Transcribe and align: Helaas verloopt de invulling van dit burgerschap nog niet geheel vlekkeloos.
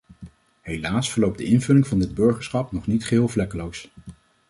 Helaas 0.61 1.11
verloopt 1.11 1.37
de 1.37 1.43
invulling 1.43 1.87
van 1.87 1.99
dit 1.99 2.13
burgerschap 2.13 2.71
nog 2.71 2.87
niet 2.87 3.05
geheel 3.05 3.27
vlekkeloos. 3.27 3.91